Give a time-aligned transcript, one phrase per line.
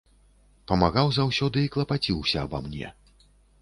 [0.71, 2.87] Памагаў заўсёды і клапаціўся аба мне.